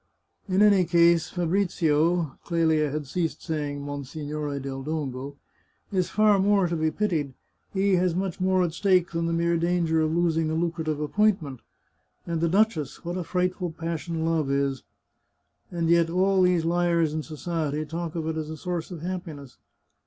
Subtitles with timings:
[0.55, 5.35] In any case, Fabrizio" (Clelia had ceased saying Monsignore del Dongo)"
[5.99, 7.35] is far more to be pitied....
[7.71, 11.59] He has much more at stake than the mere danger of losing a lucrative appointment.
[12.25, 13.05] And the duchess!...
[13.05, 14.81] What a frightful passion love is!
[15.69, 19.59] And yet all these liars in society talk of it as a source of happiness.